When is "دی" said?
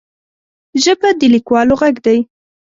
2.05-2.19